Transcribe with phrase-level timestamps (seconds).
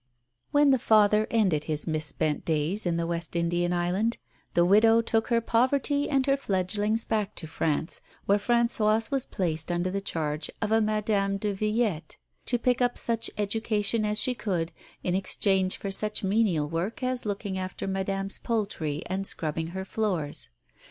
[0.49, 4.17] When the father ended his mis spent days in the West Indian island,
[4.55, 9.71] the widow took her poverty and her fledgelings back to France, where Françoise was placed
[9.71, 12.17] under the charge of a Madame de Villette,
[12.47, 14.71] to pick up such education as she could
[15.03, 20.49] in exchange for such menial work as looking after Madame's poultry and scrubbing her floors.